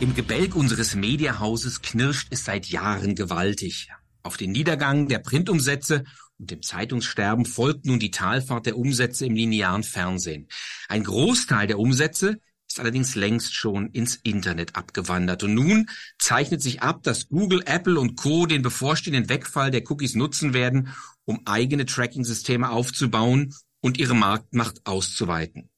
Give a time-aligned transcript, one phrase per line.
[0.00, 3.88] Im Gebälk unseres Mediahauses knirscht es seit Jahren gewaltig.
[4.22, 6.04] Auf den Niedergang der Printumsätze
[6.38, 10.46] und dem Zeitungssterben folgt nun die Talfahrt der Umsätze im linearen Fernsehen.
[10.88, 12.38] Ein Großteil der Umsätze
[12.68, 15.42] ist allerdings längst schon ins Internet abgewandert.
[15.42, 15.90] Und nun
[16.20, 18.46] zeichnet sich ab, dass Google, Apple und Co.
[18.46, 20.94] den bevorstehenden Wegfall der Cookies nutzen werden,
[21.24, 25.70] um eigene Tracking-Systeme aufzubauen und ihre Marktmacht auszuweiten.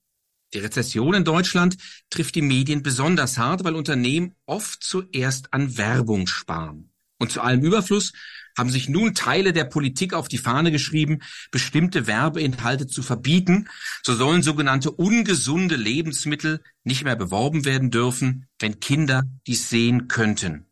[0.52, 1.76] Die Rezession in Deutschland
[2.10, 6.90] trifft die Medien besonders hart, weil Unternehmen oft zuerst an Werbung sparen.
[7.18, 8.12] Und zu allem Überfluss
[8.56, 13.68] haben sich nun Teile der Politik auf die Fahne geschrieben, bestimmte Werbeinhalte zu verbieten.
[14.02, 20.69] So sollen sogenannte ungesunde Lebensmittel nicht mehr beworben werden dürfen, wenn Kinder dies sehen könnten.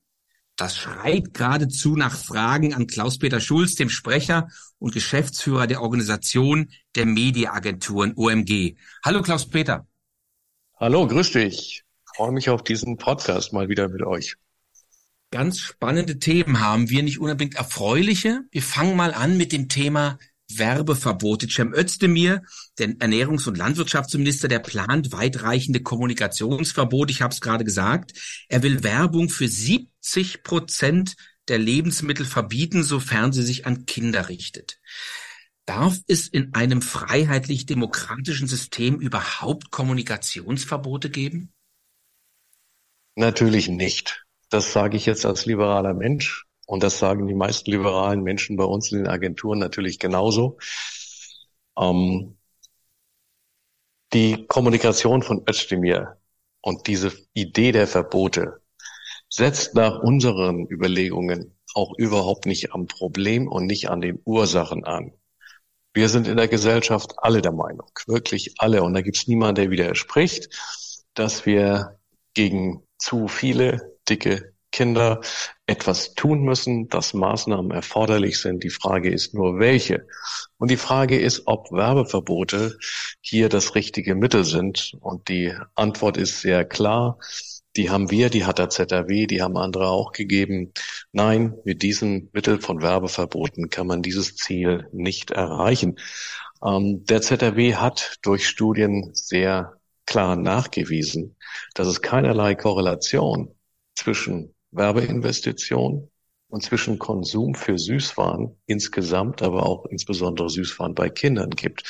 [0.59, 4.49] Das schreit geradezu nach Fragen an Klaus-Peter Schulz, dem Sprecher
[4.81, 8.75] und Geschäftsführer der Organisation der Mediaagenturen OMG.
[9.05, 9.87] Hallo Klaus-Peter.
[10.75, 11.85] Hallo, grüß dich.
[11.85, 14.35] Ich freue mich auf diesen Podcast mal wieder mit euch.
[15.31, 18.41] Ganz spannende Themen haben wir, nicht unbedingt erfreuliche.
[18.51, 20.19] Wir fangen mal an mit dem Thema
[20.51, 21.49] Werbeverbote.
[21.49, 22.43] Cem Özdemir,
[22.79, 27.13] der Ernährungs- und Landwirtschaftsminister, der plant weitreichende Kommunikationsverbote.
[27.13, 28.13] Ich habe es gerade gesagt.
[28.49, 31.17] Er will Werbung für 70 Prozent
[31.49, 34.79] der Lebensmittel verbieten, sofern sie sich an Kinder richtet.
[35.67, 41.53] Darf es in einem freiheitlich-demokratischen System überhaupt Kommunikationsverbote geben?
[43.17, 44.25] Natürlich nicht.
[44.49, 46.48] Das sage ich jetzt als liberaler Mensch.
[46.69, 50.59] Und das sagen die meisten liberalen Menschen bei uns in den Agenturen natürlich genauso.
[51.79, 52.37] Ähm,
[54.13, 56.19] die Kommunikation von Özdemir
[56.61, 58.61] und diese Idee der Verbote
[59.31, 65.15] setzt nach unseren Überlegungen auch überhaupt nicht am Problem und nicht an den Ursachen an.
[65.95, 69.55] Wir sind in der Gesellschaft alle der Meinung, wirklich alle, und da gibt es niemanden,
[69.63, 70.51] der widerspricht,
[71.15, 71.99] dass wir
[72.35, 75.21] gegen zu viele dicke Kinder
[75.67, 78.65] etwas tun müssen, dass Maßnahmen erforderlich sind.
[78.65, 80.07] Die Frage ist nur, welche.
[80.59, 82.79] Und die Frage ist, ob Werbeverbote
[83.21, 84.93] hier das richtige Mittel sind.
[85.01, 87.19] Und die Antwort ist sehr klar.
[87.77, 90.73] Die haben wir, die hat der ZRW, die haben andere auch gegeben.
[91.13, 95.97] Nein, mit diesem Mittel von Werbeverboten kann man dieses Ziel nicht erreichen.
[96.65, 99.75] Ähm, der ZRW hat durch Studien sehr
[100.07, 101.37] klar nachgewiesen,
[101.75, 103.55] dass es keinerlei Korrelation
[103.95, 106.11] zwischen Werbeinvestition
[106.49, 111.85] und zwischen Konsum für Süßwaren insgesamt, aber auch insbesondere Süßwaren bei Kindern gibt.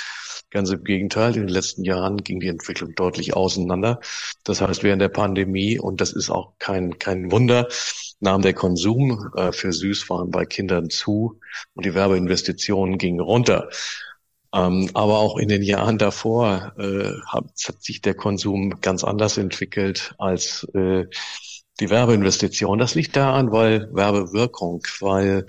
[0.51, 4.01] Ganz im Gegenteil, in den letzten Jahren ging die Entwicklung deutlich auseinander.
[4.45, 7.69] Das heißt, während der Pandemie, und das ist auch kein, kein Wunder,
[8.21, 11.39] nahm der Konsum äh, für Süßwaren bei Kindern zu
[11.75, 13.69] und die Werbeinvestitionen gingen runter.
[14.55, 19.37] Ähm, aber auch in den Jahren davor äh, hat, hat, sich der Konsum ganz anders
[19.37, 21.07] entwickelt als äh,
[21.81, 22.79] die Werbeinvestition.
[22.79, 25.47] Das liegt daran, weil Werbewirkung, weil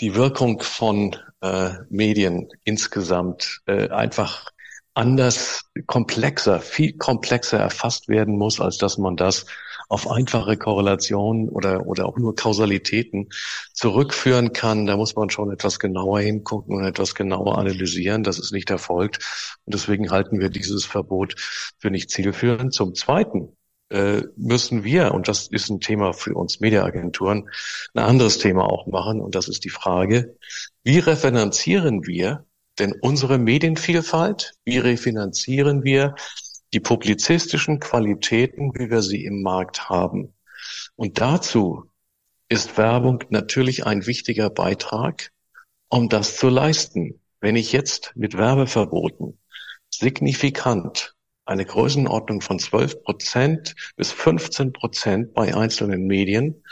[0.00, 4.50] die Wirkung von äh, Medien insgesamt äh, einfach
[4.94, 9.46] anders, komplexer, viel komplexer erfasst werden muss, als dass man das
[9.88, 13.28] auf einfache Korrelationen oder, oder auch nur Kausalitäten
[13.74, 14.86] zurückführen kann.
[14.86, 18.22] Da muss man schon etwas genauer hingucken und etwas genauer analysieren.
[18.22, 19.58] Das ist nicht erfolgt.
[19.64, 21.34] Und deswegen halten wir dieses Verbot
[21.78, 22.72] für nicht zielführend.
[22.72, 23.56] Zum Zweiten
[23.92, 27.50] äh, müssen wir, und das ist ein Thema für uns Mediaagenturen,
[27.94, 29.20] ein anderes Thema auch machen.
[29.20, 30.36] Und das ist die Frage,
[30.82, 32.46] wie refinanzieren wir
[32.78, 34.54] denn unsere Medienvielfalt?
[34.64, 36.14] Wie refinanzieren wir
[36.72, 40.32] die publizistischen Qualitäten, wie wir sie im Markt haben?
[40.96, 41.90] Und dazu
[42.48, 45.32] ist Werbung natürlich ein wichtiger Beitrag,
[45.88, 47.20] um das zu leisten.
[47.40, 49.38] Wenn ich jetzt mit Werbeverboten
[49.90, 51.14] signifikant
[51.52, 56.64] eine Größenordnung von 12 Prozent bis 15 Prozent bei einzelnen Medien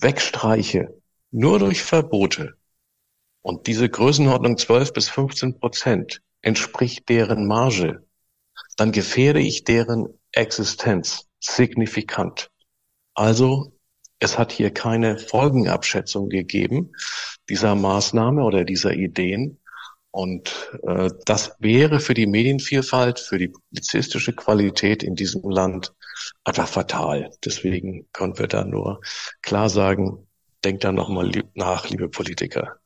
[0.00, 0.94] wegstreiche,
[1.30, 2.54] nur durch Verbote.
[3.42, 8.06] Und diese Größenordnung 12 bis 15 Prozent entspricht deren Marge,
[8.76, 12.50] dann gefährde ich deren Existenz signifikant.
[13.14, 13.72] Also
[14.18, 16.92] es hat hier keine Folgenabschätzung gegeben
[17.48, 19.58] dieser Maßnahme oder dieser Ideen,
[20.12, 25.94] und äh, das wäre für die Medienvielfalt, für die publizistische Qualität in diesem Land
[26.44, 27.30] einfach fatal.
[27.44, 29.00] Deswegen können wir da nur
[29.40, 30.28] klar sagen,
[30.64, 32.76] denkt da nochmal nach, liebe Politiker.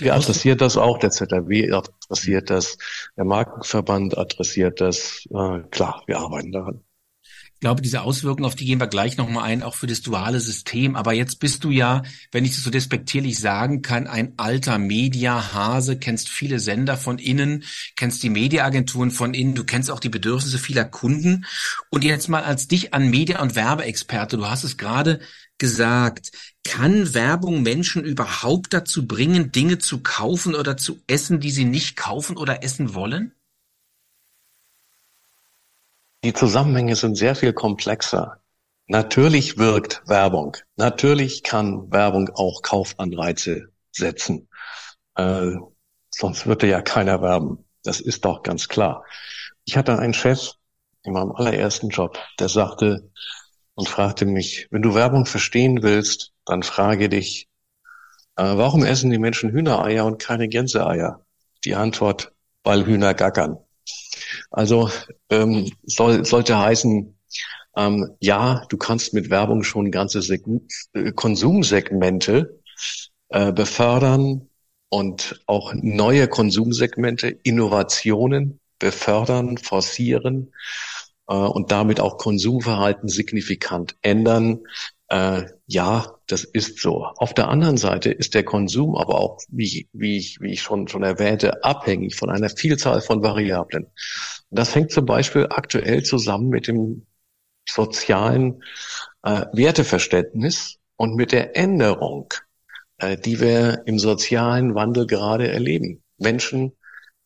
[0.00, 2.76] Wir adressiert das auch, der ZRW adressiert das,
[3.16, 5.24] der Markenverband adressiert das.
[5.30, 6.84] Äh, klar, wir arbeiten daran.
[7.58, 10.38] Ich glaube, diese Auswirkungen, auf die gehen wir gleich nochmal ein, auch für das duale
[10.38, 10.94] System.
[10.94, 15.98] Aber jetzt bist du ja, wenn ich das so despektierlich sagen kann, ein alter Media-Hase,
[15.98, 17.64] kennst viele Sender von innen,
[17.96, 21.46] kennst die Mediaagenturen von innen, du kennst auch die Bedürfnisse vieler Kunden.
[21.90, 25.18] Und jetzt mal als dich an Media- und Werbeexperte, du hast es gerade
[25.58, 26.30] gesagt,
[26.62, 31.96] kann Werbung Menschen überhaupt dazu bringen, Dinge zu kaufen oder zu essen, die sie nicht
[31.96, 33.32] kaufen oder essen wollen?
[36.24, 38.40] Die Zusammenhänge sind sehr viel komplexer.
[38.88, 40.56] Natürlich wirkt Werbung.
[40.76, 44.48] Natürlich kann Werbung auch Kaufanreize setzen.
[45.14, 45.52] Äh,
[46.10, 47.64] sonst würde ja keiner werben.
[47.84, 49.04] Das ist doch ganz klar.
[49.64, 50.54] Ich hatte einen Chef
[51.04, 53.10] in meinem allerersten Job, der sagte
[53.74, 57.48] und fragte mich, wenn du Werbung verstehen willst, dann frage dich,
[58.34, 61.24] äh, warum essen die Menschen Hühnereier und keine Gänseeier?
[61.64, 62.32] Die Antwort,
[62.64, 63.58] weil Hühner gackern.
[64.50, 64.90] Also
[65.30, 67.18] ähm, soll, sollte heißen,
[67.76, 70.42] ähm, ja, du kannst mit Werbung schon ganze Seg
[70.94, 72.60] äh, Konsumsegmente
[73.28, 74.48] äh, befördern
[74.88, 80.52] und auch neue Konsumsegmente, Innovationen befördern, forcieren
[81.28, 84.60] äh, und damit auch Konsumverhalten signifikant ändern.
[85.08, 87.04] Äh, ja, das ist so.
[87.16, 90.86] Auf der anderen Seite ist der Konsum aber auch, wie, wie, ich, wie ich schon,
[90.88, 93.84] schon erwähnte, abhängig von einer Vielzahl von Variablen.
[93.84, 97.06] Und das hängt zum Beispiel aktuell zusammen mit dem
[97.66, 98.62] sozialen
[99.22, 102.32] äh, Werteverständnis und mit der Änderung,
[102.98, 106.02] äh, die wir im sozialen Wandel gerade erleben.
[106.18, 106.72] Menschen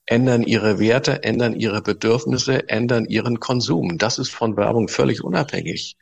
[0.06, 3.98] ändern ihre Werte, ändern ihre Bedürfnisse, ändern ihren Konsum.
[3.98, 5.96] Das ist von Werbung völlig unabhängig.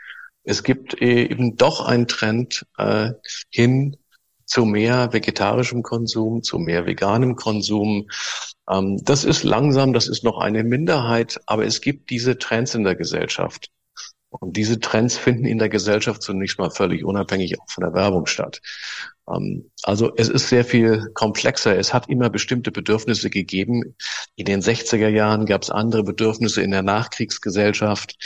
[0.45, 3.13] Es gibt eben doch einen Trend äh,
[3.51, 3.97] hin
[4.47, 8.09] zu mehr vegetarischem Konsum, zu mehr veganem Konsum.
[8.69, 12.85] Ähm, das ist langsam, das ist noch eine Minderheit, aber es gibt diese Trends in
[12.85, 13.71] der Gesellschaft.
[14.31, 18.27] Und diese Trends finden in der Gesellschaft zunächst mal völlig unabhängig auch von der Werbung
[18.27, 18.61] statt.
[19.29, 21.79] Ähm, also es ist sehr viel komplexer.
[21.79, 23.97] Es hat immer bestimmte Bedürfnisse gegeben.
[24.37, 28.17] In den 60er Jahren gab es andere Bedürfnisse in der Nachkriegsgesellschaft.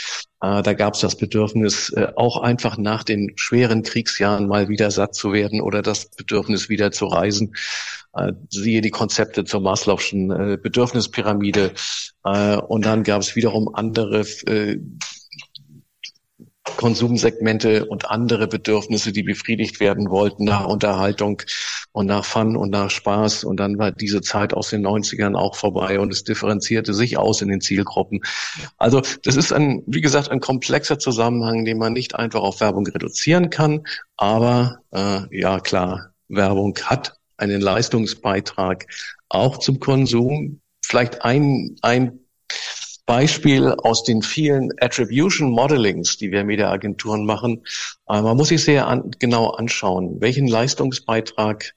[0.41, 4.91] Äh, da gab es das Bedürfnis, äh, auch einfach nach den schweren Kriegsjahren mal wieder
[4.91, 7.55] satt zu werden oder das Bedürfnis wieder zu reisen.
[8.13, 11.71] Äh, siehe die Konzepte zur Maslow'schen Bedürfnispyramide.
[12.23, 14.25] Und dann gab es wiederum andere
[16.77, 21.41] Konsumsegmente und andere Bedürfnisse, die befriedigt werden wollten nach Unterhaltung
[21.91, 23.43] und nach Fun und nach Spaß.
[23.43, 27.41] Und dann war diese Zeit aus den 90ern auch vorbei und es differenzierte sich aus
[27.41, 28.21] in den Zielgruppen.
[28.77, 32.85] Also das ist ein, wie gesagt, ein komplexer Zusammenhang, den man nicht einfach auf Werbung
[32.87, 33.83] reduzieren kann.
[34.17, 38.87] Aber äh, ja klar, Werbung hat einen Leistungsbeitrag
[39.29, 40.61] auch zum Konsum.
[40.85, 42.19] Vielleicht ein, ein
[43.05, 47.63] Beispiel aus den vielen Attribution Modelings, die wir mit der Agenturen machen.
[48.07, 51.73] Äh, man muss sich sehr an, genau anschauen, welchen Leistungsbeitrag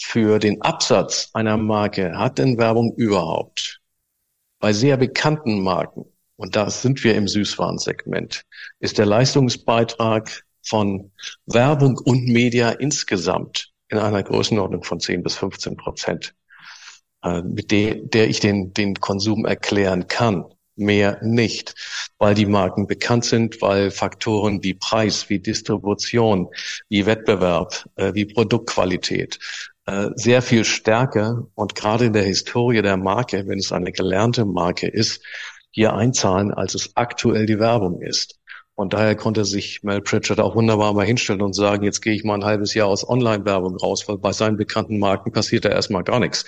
[0.00, 3.80] für den Absatz einer Marke hat denn Werbung überhaupt?
[4.60, 8.42] Bei sehr bekannten Marken, und da sind wir im Süßwarensegment,
[8.80, 11.12] ist der Leistungsbeitrag von
[11.46, 16.34] Werbung und Media insgesamt in einer Größenordnung von 10 bis 15 Prozent,
[17.22, 20.46] äh, mit der, der ich den, den Konsum erklären kann
[20.76, 21.74] mehr nicht,
[22.18, 26.48] weil die Marken bekannt sind, weil Faktoren wie Preis, wie Distribution,
[26.88, 29.38] wie Wettbewerb, äh, wie Produktqualität
[29.86, 34.44] äh, sehr viel stärker und gerade in der Historie der Marke, wenn es eine gelernte
[34.44, 35.22] Marke ist,
[35.70, 38.38] hier einzahlen, als es aktuell die Werbung ist.
[38.74, 42.24] Und daher konnte sich Mel Pritchard auch wunderbar mal hinstellen und sagen, jetzt gehe ich
[42.24, 46.04] mal ein halbes Jahr aus Online-Werbung raus, weil bei seinen bekannten Marken passiert da erstmal
[46.04, 46.44] gar nichts.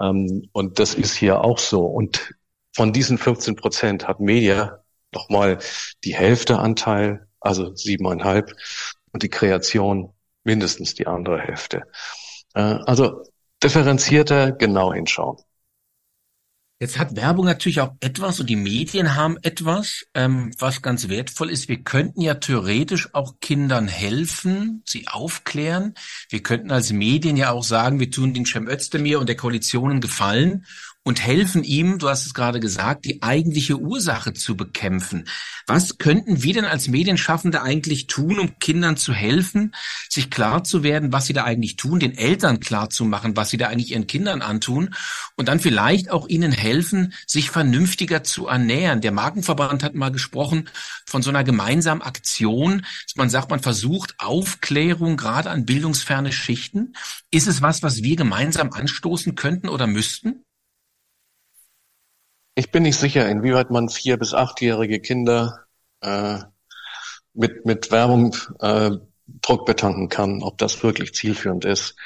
[0.00, 1.84] Ähm, und das ist hier auch so.
[1.84, 2.34] Und
[2.74, 5.58] von diesen 15 Prozent hat Media nochmal
[6.04, 8.54] die Hälfte Anteil, also siebeneinhalb,
[9.12, 10.12] und die Kreation
[10.44, 11.82] mindestens die andere Hälfte.
[12.54, 13.24] Äh, also
[13.62, 15.36] differenzierter genau hinschauen.
[16.82, 21.50] Jetzt hat Werbung natürlich auch etwas und die Medien haben etwas, ähm, was ganz wertvoll
[21.50, 21.68] ist.
[21.68, 25.92] Wir könnten ja theoretisch auch Kindern helfen, sie aufklären.
[26.30, 30.00] Wir könnten als Medien ja auch sagen, wir tun den Cem Özdemir und der Koalition
[30.00, 30.64] Gefallen
[31.02, 35.26] und helfen ihm, du hast es gerade gesagt, die eigentliche Ursache zu bekämpfen.
[35.66, 39.74] Was könnten wir denn als Medienschaffende eigentlich tun, um Kindern zu helfen,
[40.10, 43.48] sich klar zu werden, was sie da eigentlich tun, den Eltern klar zu machen, was
[43.48, 44.94] sie da eigentlich ihren Kindern antun
[45.36, 49.00] und dann vielleicht auch ihnen helfen, sich vernünftiger zu ernähren.
[49.00, 50.68] Der Markenverband hat mal gesprochen
[51.06, 56.92] von so einer gemeinsamen Aktion, dass man sagt, man versucht Aufklärung gerade an bildungsferne Schichten.
[57.30, 60.44] Ist es was, was wir gemeinsam anstoßen könnten oder müssten?
[62.54, 65.66] Ich bin nicht sicher, inwieweit man vier- bis achtjährige Kinder
[66.00, 66.38] äh,
[67.32, 68.90] mit, mit Werbung äh,
[69.42, 71.96] Druck betanken kann, ob das wirklich zielführend ist.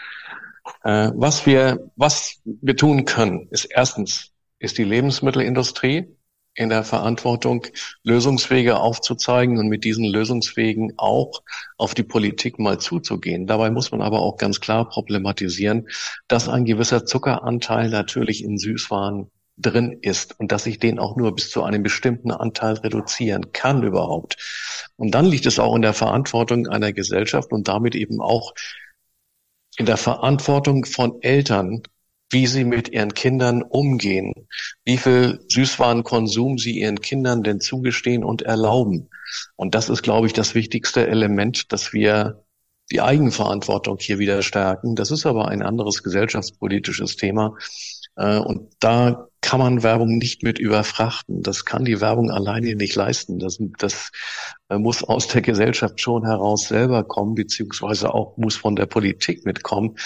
[0.82, 6.14] Äh, was wir, was wir tun können, ist erstens, ist die Lebensmittelindustrie
[6.54, 7.66] in der Verantwortung,
[8.04, 11.42] Lösungswege aufzuzeigen und mit diesen Lösungswegen auch
[11.76, 13.46] auf die Politik mal zuzugehen.
[13.46, 15.88] Dabei muss man aber auch ganz klar problematisieren,
[16.28, 21.34] dass ein gewisser Zuckeranteil natürlich in Süßwaren drin ist und dass ich den auch nur
[21.34, 24.36] bis zu einem bestimmten Anteil reduzieren kann überhaupt.
[24.96, 28.54] Und dann liegt es auch in der Verantwortung einer Gesellschaft und damit eben auch
[29.76, 31.82] in der Verantwortung von Eltern,
[32.30, 34.32] wie sie mit ihren Kindern umgehen,
[34.84, 39.08] wie viel Süßwarenkonsum sie ihren Kindern denn zugestehen und erlauben.
[39.56, 42.44] Und das ist, glaube ich, das wichtigste Element, dass wir
[42.90, 44.96] die Eigenverantwortung hier wieder stärken.
[44.96, 47.56] Das ist aber ein anderes gesellschaftspolitisches Thema.
[48.16, 51.42] Äh, und da kann man Werbung nicht mit überfrachten.
[51.42, 53.38] Das kann die Werbung alleine nicht leisten.
[53.38, 54.10] Das, das
[54.70, 59.44] äh, muss aus der Gesellschaft schon heraus selber kommen, beziehungsweise auch muss von der Politik
[59.44, 59.96] mitkommen.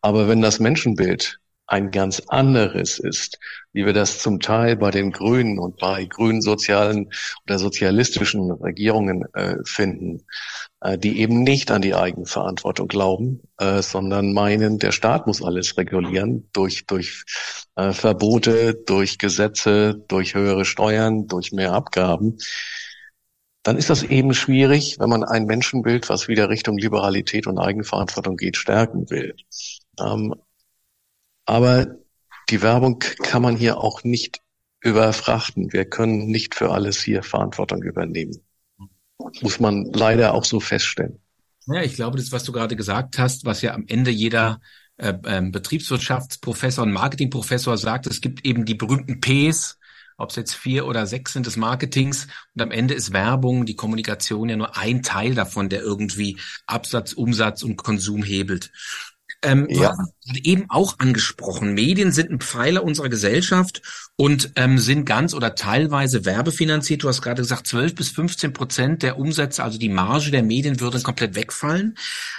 [0.00, 3.38] Aber wenn das Menschenbild ein ganz anderes ist,
[3.72, 7.10] wie wir das zum Teil bei den Grünen und bei grünen sozialen
[7.46, 10.24] oder sozialistischen Regierungen äh, finden,
[10.80, 15.76] äh, die eben nicht an die Eigenverantwortung glauben, äh, sondern meinen, der Staat muss alles
[15.76, 17.24] regulieren durch, durch
[17.76, 22.38] äh, Verbote, durch Gesetze, durch höhere Steuern, durch mehr Abgaben
[23.64, 28.38] dann ist das eben schwierig, wenn man ein Menschenbild, was wieder Richtung Liberalität und Eigenverantwortung
[28.38, 29.36] geht, stärken will.
[30.00, 30.34] Ähm,
[31.48, 31.96] aber
[32.50, 34.42] die Werbung kann man hier auch nicht
[34.82, 35.72] überfrachten.
[35.72, 38.36] Wir können nicht für alles hier Verantwortung übernehmen.
[39.40, 41.20] Muss man leider auch so feststellen.
[41.66, 44.60] Ja, ich glaube, das, was du gerade gesagt hast, was ja am Ende jeder
[44.98, 49.78] äh, äh, Betriebswirtschaftsprofessor und Marketingprofessor sagt, es gibt eben die berühmten Ps,
[50.18, 52.26] ob es jetzt vier oder sechs sind des Marketings.
[52.54, 57.14] Und am Ende ist Werbung, die Kommunikation ja nur ein Teil davon, der irgendwie Absatz,
[57.14, 58.70] Umsatz und Konsum hebelt.
[59.40, 59.96] Ähm, ja.
[60.42, 63.82] Eben auch angesprochen, Medien sind ein Pfeiler unserer Gesellschaft
[64.16, 67.04] und ähm, sind ganz oder teilweise werbefinanziert.
[67.04, 70.80] Du hast gerade gesagt, 12 bis 15 Prozent der Umsätze, also die Marge der Medien
[70.80, 71.96] würden komplett wegfallen.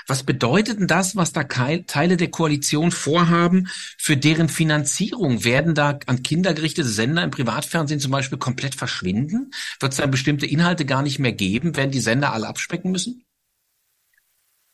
[0.08, 5.46] Was bedeutet denn das, was da Teile der Koalition vorhaben für deren Finanzierung?
[5.46, 9.52] Werden da an Kinder gerichtete Sender im Privatfernsehen zum Beispiel komplett verschwinden?
[9.80, 11.78] Wird es da bestimmte Inhalte gar nicht mehr geben?
[11.78, 13.24] Werden die Sender alle abspecken müssen?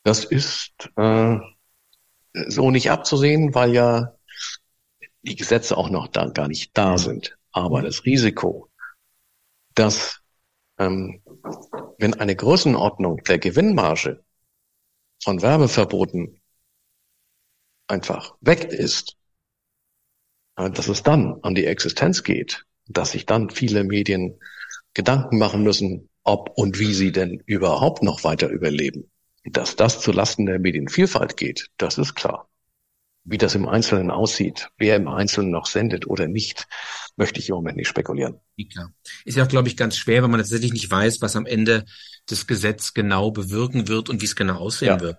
[0.03, 1.38] Das ist äh,
[2.48, 4.15] so nicht abzusehen, weil ja
[5.22, 7.38] die Gesetze auch noch da, gar nicht da sind.
[7.51, 8.70] Aber das Risiko,
[9.74, 10.22] dass
[10.77, 11.22] ähm,
[11.98, 14.24] wenn eine Größenordnung der Gewinnmarge
[15.24, 16.42] von Werbeverboten
[17.88, 19.18] einfach weg ist,
[20.58, 24.39] äh, dass es dann an die Existenz geht, dass sich dann viele Medien
[24.94, 29.12] Gedanken machen müssen, ob und wie sie denn überhaupt noch weiter überleben.
[29.45, 32.49] Dass das zulasten der Medienvielfalt geht, das ist klar.
[33.23, 36.67] Wie das im Einzelnen aussieht, wer im Einzelnen noch sendet oder nicht,
[37.15, 38.39] möchte ich im Moment nicht spekulieren.
[38.71, 38.91] Klar.
[39.23, 41.85] Ist ja auch, glaube ich, ganz schwer, wenn man tatsächlich nicht weiß, was am Ende
[42.27, 44.99] das Gesetz genau bewirken wird und wie es genau aussehen ja.
[44.99, 45.17] wird.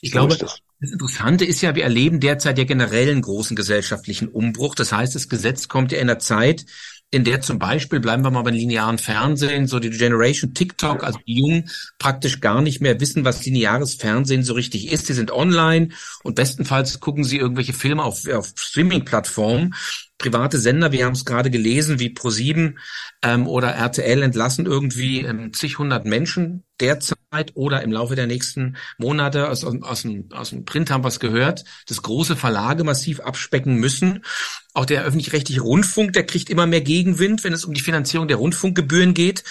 [0.00, 4.28] Ich so glaube, das Interessante ist ja, wir erleben derzeit ja generell einen großen gesellschaftlichen
[4.28, 4.74] Umbruch.
[4.74, 6.66] Das heißt, das Gesetz kommt ja in der Zeit,
[7.14, 11.20] in der zum Beispiel, bleiben wir mal beim linearen Fernsehen, so die Generation TikTok, also
[11.28, 15.08] die Jungen praktisch gar nicht mehr wissen, was lineares Fernsehen so richtig ist.
[15.08, 15.90] Die sind online
[16.24, 19.76] und bestenfalls gucken sie irgendwelche Filme auf, auf Streaming-Plattformen
[20.24, 22.78] private Sender, wir haben es gerade gelesen, wie ProSieben
[23.22, 28.76] ähm, oder RTL entlassen irgendwie ähm, zig hundert Menschen derzeit oder im Laufe der nächsten
[28.96, 32.84] Monate aus, aus, aus, dem, aus dem Print haben wir es gehört, dass große Verlage
[32.84, 34.24] massiv abspecken müssen.
[34.72, 38.38] Auch der öffentlich-rechtliche Rundfunk, der kriegt immer mehr Gegenwind, wenn es um die Finanzierung der
[38.38, 39.44] Rundfunkgebühren geht.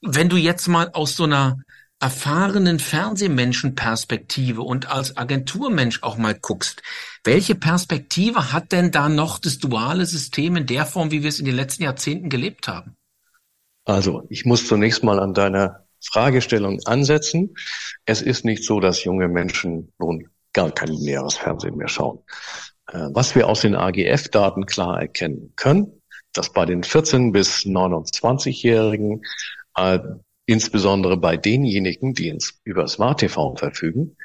[0.00, 1.58] Wenn du jetzt mal aus so einer
[2.00, 6.82] erfahrenen Fernsehmenschenperspektive und als Agenturmensch auch mal guckst,
[7.24, 11.38] welche Perspektive hat denn da noch das duale System in der Form, wie wir es
[11.38, 12.96] in den letzten Jahrzehnten gelebt haben?
[13.84, 17.54] Also, ich muss zunächst mal an deiner Fragestellung ansetzen.
[18.06, 22.20] Es ist nicht so, dass junge Menschen nun gar kein lineares Fernsehen mehr schauen.
[22.86, 26.00] Äh, was wir aus den AGF-Daten klar erkennen können,
[26.32, 29.22] dass bei den 14 bis 29-Jährigen
[29.76, 29.98] äh,
[30.50, 34.16] insbesondere bei denjenigen, die ins, über Smart TV verfügen,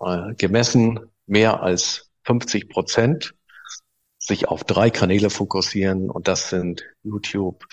[0.00, 3.34] äh, gemessen mehr als 50 Prozent
[4.18, 7.66] sich auf drei Kanäle fokussieren und das sind YouTube,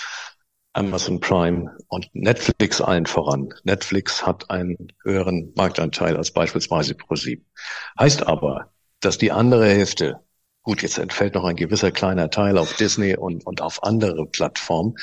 [0.74, 3.54] Amazon Prime und Netflix allen voran.
[3.64, 7.46] Netflix hat einen höheren Marktanteil als beispielsweise ProSieben.
[7.98, 10.20] Heißt aber, dass die andere Hälfte,
[10.62, 14.96] gut, jetzt entfällt noch ein gewisser kleiner Teil auf Disney und, und auf andere Plattformen,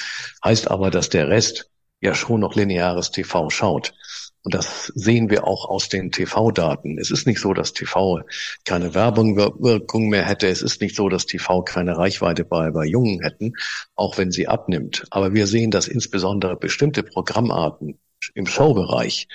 [0.44, 3.94] heißt aber, dass der Rest ja schon noch lineares TV schaut.
[4.42, 6.98] Und das sehen wir auch aus den TV-Daten.
[6.98, 8.22] Es ist nicht so, dass TV
[8.64, 10.48] keine Werbung mehr hätte.
[10.48, 13.52] Es ist nicht so, dass TV keine Reichweite bei, bei Jungen hätten,
[13.96, 15.04] auch wenn sie abnimmt.
[15.10, 17.98] Aber wir sehen, dass insbesondere bestimmte Programmarten
[18.34, 19.28] im Showbereich,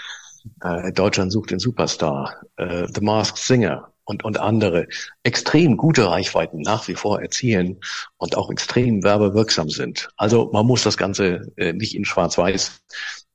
[0.61, 4.87] äh, Deutschland sucht den Superstar, äh, The Masked Singer, und, und andere
[5.23, 7.81] extrem gute Reichweiten nach wie vor erzielen
[8.17, 10.09] und auch extrem werbewirksam sind.
[10.15, 12.81] Also man muss das Ganze äh, nicht in Schwarz-Weiß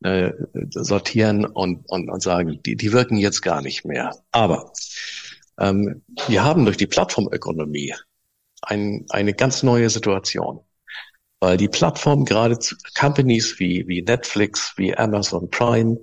[0.05, 0.31] äh,
[0.71, 4.17] sortieren und, und, und sagen, die, die wirken jetzt gar nicht mehr.
[4.31, 4.73] Aber
[5.59, 7.95] ähm, wir haben durch die Plattformökonomie
[8.63, 10.61] ein, eine ganz neue Situation.
[11.43, 12.59] Weil die Plattform gerade
[12.99, 15.99] Companies wie, wie Netflix, wie Amazon Prime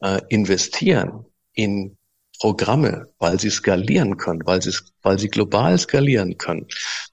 [0.00, 1.24] äh, investieren
[1.54, 1.96] in
[2.42, 6.66] Programme, weil sie skalieren können, weil sie, weil sie global skalieren können,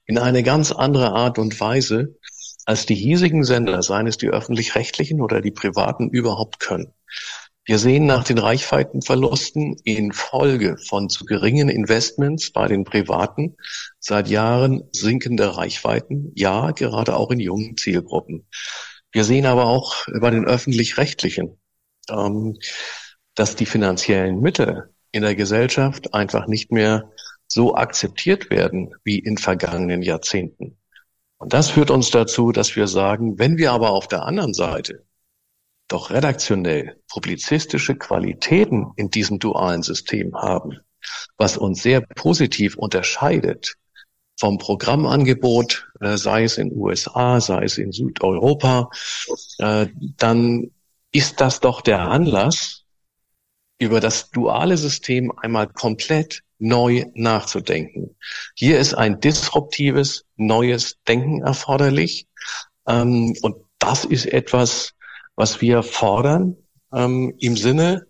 [0.05, 2.17] in eine ganz andere Art und Weise,
[2.65, 6.95] als die hiesigen Sender, seien es die öffentlich-rechtlichen oder die privaten, überhaupt können.
[7.63, 13.55] Wir sehen nach den Reichweitenverlusten in Folge von zu geringen Investments bei den Privaten
[13.99, 18.47] seit Jahren sinkende Reichweiten, ja, gerade auch in jungen Zielgruppen.
[19.11, 21.59] Wir sehen aber auch bei den öffentlich-rechtlichen,
[22.09, 22.57] ähm,
[23.35, 27.11] dass die finanziellen Mittel in der Gesellschaft einfach nicht mehr
[27.47, 30.77] so akzeptiert werden wie in vergangenen Jahrzehnten.
[31.37, 35.05] Und das führt uns dazu, dass wir sagen, wenn wir aber auf der anderen Seite
[35.87, 40.79] doch redaktionell publizistische Qualitäten in diesem dualen System haben,
[41.37, 43.75] was uns sehr positiv unterscheidet
[44.39, 48.89] vom Programmangebot, äh, sei es in USA, sei es in Südeuropa,
[49.57, 49.87] äh,
[50.17, 50.71] dann
[51.11, 52.85] ist das doch der Anlass,
[53.79, 58.15] über das duale System einmal komplett neu nachzudenken.
[58.53, 62.27] Hier ist ein disruptives, neues Denken erforderlich.
[62.87, 64.93] Ähm, und das ist etwas,
[65.35, 66.57] was wir fordern
[66.93, 68.05] ähm, im Sinne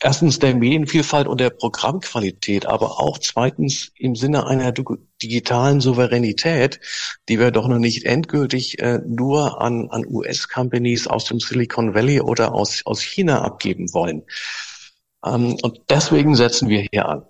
[0.00, 6.80] erstens der Medienvielfalt und der Programmqualität, aber auch zweitens im Sinne einer digitalen Souveränität,
[7.28, 12.20] die wir doch noch nicht endgültig äh, nur an, an US-Companies aus dem Silicon Valley
[12.20, 14.22] oder aus, aus China abgeben wollen.
[15.24, 17.24] Ähm, und deswegen setzen wir hier an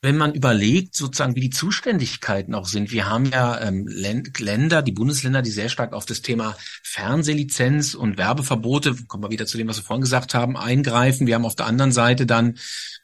[0.00, 2.92] wenn man überlegt, sozusagen, wie die Zuständigkeiten auch sind.
[2.92, 8.16] Wir haben ja ähm, Länder, die Bundesländer, die sehr stark auf das Thema Fernsehlizenz und
[8.16, 11.26] Werbeverbote, kommen wir wieder zu dem, was wir vorhin gesagt haben, eingreifen.
[11.26, 12.58] Wir haben auf der anderen Seite dann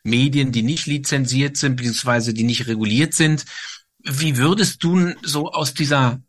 [0.04, 3.44] Medien, die nicht lizenziert sind, beziehungsweise die nicht reguliert sind.
[4.04, 6.20] Wie würdest du so aus dieser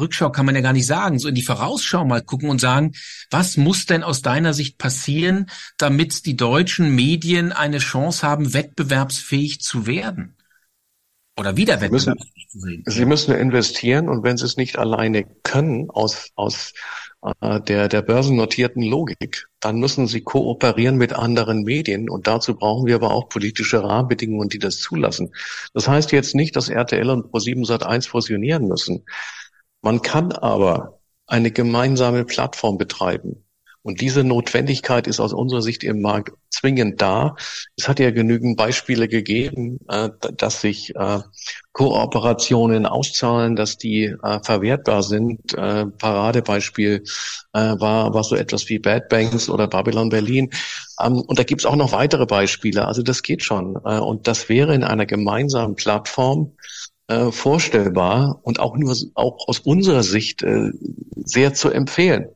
[0.00, 2.92] Rückschau kann man ja gar nicht sagen, so in die Vorausschau mal gucken und sagen,
[3.30, 5.46] was muss denn aus deiner Sicht passieren,
[5.78, 10.36] damit die deutschen Medien eine Chance haben, wettbewerbsfähig zu werden?
[11.38, 12.82] Oder wieder wettbewerbsfähig zu werden?
[12.86, 16.72] Sie müssen investieren und wenn sie es nicht alleine können, aus, aus
[17.40, 22.86] äh, der, der börsennotierten Logik, dann müssen sie kooperieren mit anderen Medien und dazu brauchen
[22.86, 25.32] wir aber auch politische Rahmenbedingungen, die das zulassen.
[25.72, 29.04] Das heißt jetzt nicht, dass RTL und Pro7 Sat1 fusionieren müssen.
[29.82, 33.44] Man kann aber eine gemeinsame Plattform betreiben.
[33.82, 37.34] Und diese Notwendigkeit ist aus unserer Sicht im Markt zwingend da.
[37.76, 41.18] Es hat ja genügend Beispiele gegeben, äh, dass sich äh,
[41.72, 45.40] Kooperationen auszahlen, dass die äh, verwertbar sind.
[45.52, 47.02] Paradebeispiel
[47.52, 50.50] war, war so etwas wie Bad Banks oder Babylon Berlin.
[51.00, 52.86] Ähm, und da gibt's auch noch weitere Beispiele.
[52.86, 53.76] Also das geht schon.
[53.76, 56.52] Und das wäre in einer gemeinsamen Plattform
[57.12, 60.70] äh, vorstellbar und auch nur auch aus unserer Sicht äh,
[61.16, 62.28] sehr zu empfehlen.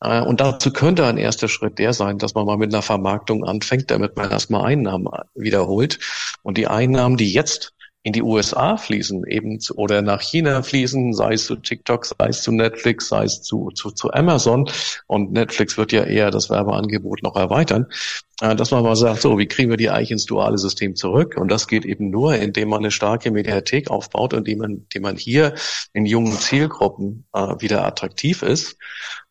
[0.00, 3.44] Äh, und dazu könnte ein erster Schritt der sein, dass man mal mit einer Vermarktung
[3.44, 5.98] anfängt, damit man erstmal Einnahmen wiederholt.
[6.42, 7.72] Und die Einnahmen, die jetzt
[8.04, 12.28] in die USA fließen, eben zu, oder nach China fließen, sei es zu TikTok, sei
[12.28, 14.68] es zu Netflix, sei es zu, zu, zu Amazon.
[15.06, 19.38] Und Netflix wird ja eher das Werbeangebot noch erweitern, äh, dass man mal sagt, so,
[19.38, 21.36] wie kriegen wir die eigentlich ins duale System zurück?
[21.38, 25.02] Und das geht eben nur, indem man eine starke Mediathek aufbaut und indem man, indem
[25.02, 25.54] man hier
[25.92, 28.76] in jungen Zielgruppen äh, wieder attraktiv ist.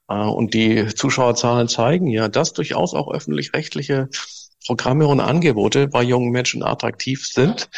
[0.08, 4.10] Äh, und die Zuschauerzahlen zeigen ja, dass durchaus auch öffentlich-rechtliche
[4.66, 7.70] Programme und Angebote bei jungen Menschen attraktiv sind.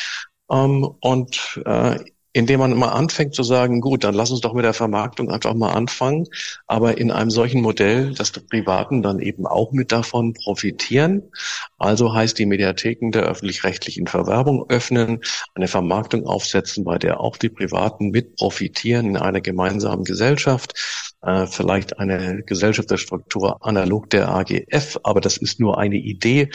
[0.50, 2.00] Ähm, und äh,
[2.36, 5.54] indem man mal anfängt zu sagen, gut, dann lass uns doch mit der Vermarktung einfach
[5.54, 6.28] mal anfangen,
[6.68, 11.32] aber in einem solchen Modell, dass die Privaten dann eben auch mit davon profitieren.
[11.78, 15.22] Also heißt die Mediatheken der öffentlich-rechtlichen Verwerbung öffnen,
[15.54, 20.74] eine Vermarktung aufsetzen, bei der auch die Privaten mit profitieren in einer gemeinsamen Gesellschaft,
[21.22, 26.50] äh, vielleicht eine Gesellschaftsstruktur analog der AGF, aber das ist nur eine Idee.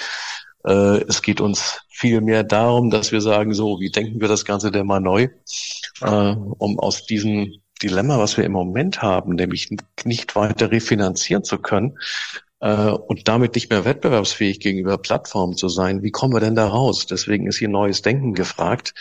[0.64, 4.70] Äh, es geht uns vielmehr darum, dass wir sagen, so, wie denken wir das Ganze
[4.70, 5.28] denn mal neu,
[6.02, 9.70] äh, um aus diesen Dilemma, was wir im Moment haben, nämlich
[10.04, 11.98] nicht weiter refinanzieren zu können
[12.60, 16.68] äh, und damit nicht mehr wettbewerbsfähig gegenüber Plattformen zu sein, wie kommen wir denn da
[16.68, 17.06] raus?
[17.06, 18.94] Deswegen ist hier neues Denken gefragt.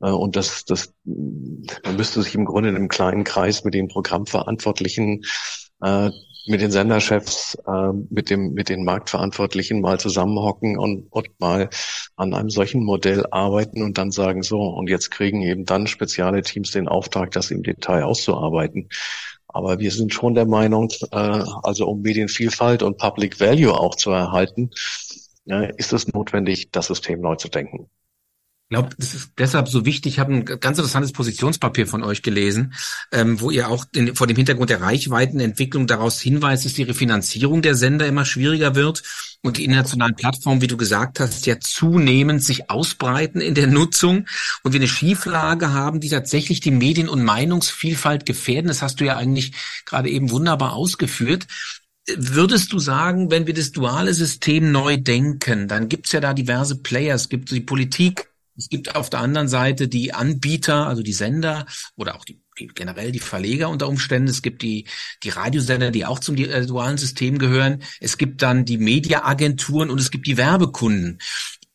[0.00, 3.88] Äh, und das, das, man müsste sich im Grunde in einem kleinen Kreis mit den
[3.88, 5.24] Programmverantwortlichen
[5.82, 6.10] äh,
[6.46, 11.68] mit den Senderchefs, äh, mit dem, mit den Marktverantwortlichen mal zusammenhocken und, und mal
[12.16, 16.42] an einem solchen Modell arbeiten und dann sagen, so, und jetzt kriegen eben dann spezielle
[16.42, 18.88] Teams den Auftrag, das im Detail auszuarbeiten.
[19.48, 21.16] Aber wir sind schon der Meinung, äh,
[21.62, 24.70] also um Medienvielfalt und Public Value auch zu erhalten,
[25.48, 27.88] äh, ist es notwendig, das System neu zu denken.
[28.68, 30.14] Ich glaube, das ist deshalb so wichtig.
[30.14, 32.74] Ich habe ein ganz interessantes Positionspapier von euch gelesen,
[33.12, 37.62] ähm, wo ihr auch in, vor dem Hintergrund der Reichweitenentwicklung daraus hinweist, dass die Refinanzierung
[37.62, 39.04] der Sender immer schwieriger wird
[39.40, 44.26] und die internationalen Plattformen, wie du gesagt hast, ja zunehmend sich ausbreiten in der Nutzung
[44.64, 48.66] und wir eine Schieflage haben, die tatsächlich die Medien- und Meinungsvielfalt gefährden.
[48.66, 49.52] Das hast du ja eigentlich
[49.84, 51.46] gerade eben wunderbar ausgeführt.
[52.16, 56.82] Würdest du sagen, wenn wir das duale System neu denken, dann gibt's ja da diverse
[56.82, 61.12] Players, es gibt die Politik, es gibt auf der anderen Seite die Anbieter, also die
[61.12, 61.66] Sender
[61.96, 64.28] oder auch die, die generell die Verleger unter Umständen.
[64.28, 64.86] Es gibt die,
[65.22, 67.82] die Radiosender, die auch zum äh, dualen System gehören.
[68.00, 71.18] Es gibt dann die Mediaagenturen und es gibt die Werbekunden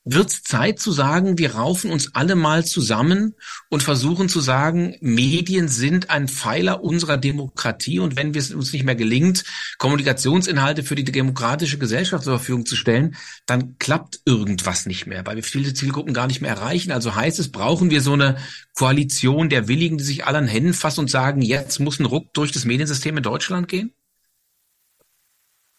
[0.03, 3.35] wird es Zeit zu sagen, wir raufen uns alle mal zusammen
[3.69, 8.83] und versuchen zu sagen, Medien sind ein Pfeiler unserer Demokratie und wenn es uns nicht
[8.83, 9.43] mehr gelingt,
[9.77, 15.35] Kommunikationsinhalte für die demokratische Gesellschaft zur Verfügung zu stellen, dann klappt irgendwas nicht mehr, weil
[15.35, 16.91] wir viele Zielgruppen gar nicht mehr erreichen.
[16.91, 18.37] Also heißt es, brauchen wir so eine
[18.73, 22.33] Koalition der Willigen, die sich alle an Händen fassen und sagen, jetzt muss ein Ruck
[22.33, 23.93] durch das Mediensystem in Deutschland gehen?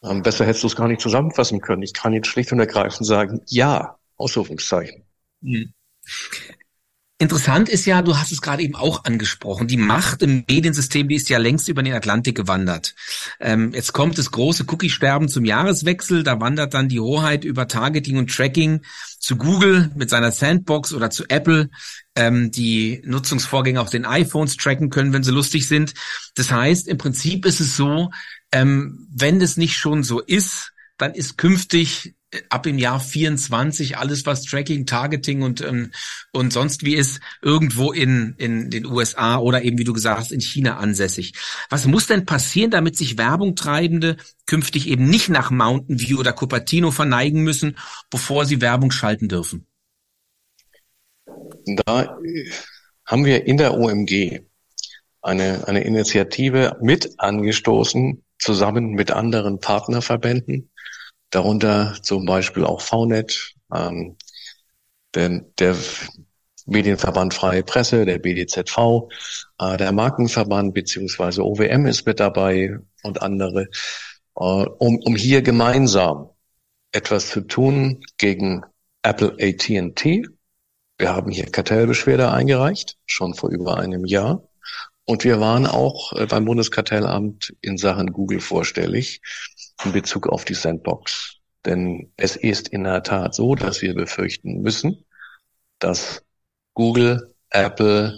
[0.04, 1.82] Ähm, besser hättest du es gar nicht zusammenfassen können.
[1.82, 5.04] Ich kann jetzt schlicht und ergreifend sagen, ja, Ausrufungszeichen.
[5.40, 5.72] Mhm.
[7.22, 11.14] Interessant ist ja, du hast es gerade eben auch angesprochen, die Macht im Mediensystem, die
[11.14, 12.96] ist ja längst über den Atlantik gewandert.
[13.38, 18.16] Ähm, jetzt kommt das große Cookie-Sterben zum Jahreswechsel, da wandert dann die Hoheit über Targeting
[18.16, 18.80] und Tracking
[19.20, 21.70] zu Google mit seiner Sandbox oder zu Apple,
[22.16, 25.94] ähm, die Nutzungsvorgänge auf den iPhones tracken können, wenn sie lustig sind.
[26.34, 28.10] Das heißt, im Prinzip ist es so,
[28.50, 32.16] ähm, wenn es nicht schon so ist, dann ist künftig
[32.48, 35.92] ab im Jahr 24 alles, was Tracking, Targeting und, ähm,
[36.32, 40.32] und sonst wie ist, irgendwo in, in den USA oder eben, wie du gesagt hast,
[40.32, 41.34] in China ansässig.
[41.68, 44.16] Was muss denn passieren, damit sich Werbungtreibende
[44.46, 47.76] künftig eben nicht nach Mountain View oder Cupertino verneigen müssen,
[48.10, 49.66] bevor sie Werbung schalten dürfen?
[51.66, 52.18] Da
[53.04, 54.40] haben wir in der OMG
[55.20, 60.71] eine, eine Initiative mit angestoßen, zusammen mit anderen Partnerverbänden,
[61.32, 64.16] darunter zum Beispiel auch VNet, ähm,
[65.14, 65.76] denn der
[66.66, 69.08] Medienverband Freie Presse, der BDZV,
[69.58, 73.62] äh, der Markenverband beziehungsweise OWM ist mit dabei und andere,
[74.36, 76.30] äh, um, um hier gemeinsam
[76.92, 78.62] etwas zu tun gegen
[79.02, 80.26] Apple AT&T.
[80.98, 84.42] Wir haben hier Kartellbeschwerde eingereicht, schon vor über einem Jahr.
[85.04, 89.20] Und wir waren auch äh, beim Bundeskartellamt in Sachen Google vorstellig
[89.84, 91.38] in Bezug auf die Sandbox.
[91.64, 95.04] Denn es ist in der Tat so, dass wir befürchten müssen,
[95.78, 96.22] dass
[96.74, 98.16] Google, Apple,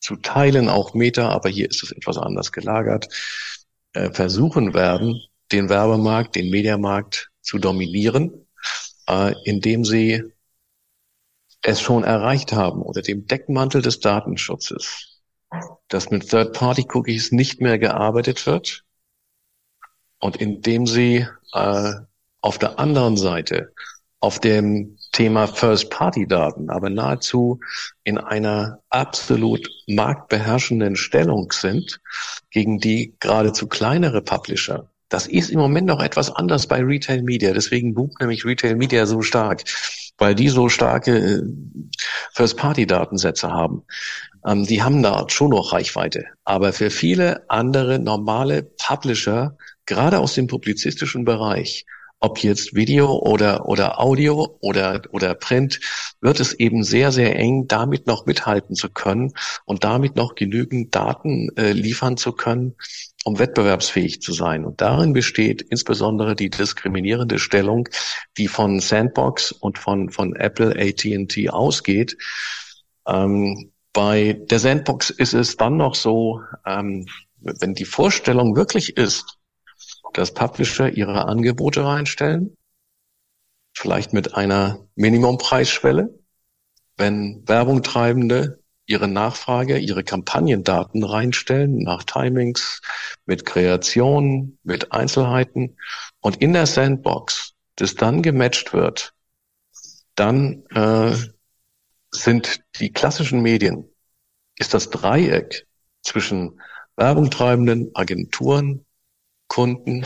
[0.00, 3.08] zu Teilen auch Meta, aber hier ist es etwas anders gelagert,
[3.94, 8.46] äh, versuchen werden, den Werbemarkt, den Mediamarkt zu dominieren,
[9.08, 10.22] äh, indem sie
[11.62, 15.13] es schon erreicht haben unter dem Deckmantel des Datenschutzes,
[15.88, 18.84] dass mit Third-Party-Cookies nicht mehr gearbeitet wird
[20.18, 21.92] und indem sie äh,
[22.40, 23.72] auf der anderen Seite
[24.20, 27.60] auf dem Thema First-Party-Daten aber nahezu
[28.04, 32.00] in einer absolut marktbeherrschenden Stellung sind
[32.50, 34.88] gegen die geradezu kleinere Publisher.
[35.10, 37.52] Das ist im Moment noch etwas anders bei Retail Media.
[37.52, 39.62] Deswegen boomt nämlich Retail Media so stark,
[40.16, 41.42] weil die so starke äh,
[42.32, 43.82] First-Party-Datensätze haben.
[44.46, 46.24] Ähm, die haben da schon noch Reichweite.
[46.44, 51.86] Aber für viele andere normale Publisher, gerade aus dem publizistischen Bereich,
[52.20, 55.80] ob jetzt Video oder, oder Audio oder, oder Print,
[56.22, 59.32] wird es eben sehr, sehr eng, damit noch mithalten zu können
[59.66, 62.76] und damit noch genügend Daten äh, liefern zu können,
[63.24, 64.64] um wettbewerbsfähig zu sein.
[64.64, 67.90] Und darin besteht insbesondere die diskriminierende Stellung,
[68.38, 72.16] die von Sandbox und von, von Apple AT&T ausgeht.
[73.06, 77.06] Ähm, bei der Sandbox ist es dann noch so, ähm,
[77.40, 79.38] wenn die Vorstellung wirklich ist,
[80.12, 82.56] dass Publisher ihre Angebote reinstellen,
[83.72, 86.18] vielleicht mit einer Minimumpreisschwelle.
[86.96, 92.82] Wenn Werbung treibende ihre Nachfrage, ihre Kampagnendaten reinstellen nach Timings,
[93.26, 95.76] mit Kreation, mit Einzelheiten
[96.20, 99.14] und in der Sandbox, das dann gematcht wird,
[100.14, 101.16] dann äh,
[102.14, 103.88] sind die klassischen Medien,
[104.56, 105.66] ist das Dreieck
[106.02, 106.60] zwischen
[106.96, 108.84] Werbungtreibenden, Agenturen,
[109.48, 110.04] Kunden